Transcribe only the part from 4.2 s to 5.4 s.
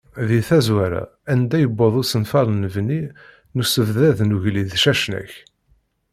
n ugellid Cacnaq.